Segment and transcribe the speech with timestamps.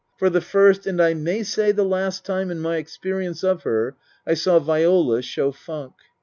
[0.17, 3.95] For the first, and I may say the last, time in my experience of her,
[4.25, 5.93] I saw Viola show funk.